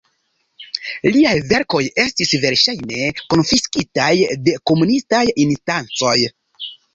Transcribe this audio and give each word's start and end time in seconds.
Liaj 1.15 1.33
verkoj 1.51 1.81
estis 2.03 2.33
verŝajne 2.45 3.11
konfiskitaj 3.35 4.09
de 4.49 4.57
komunistaj 4.71 5.23
instancoj. 5.45 6.17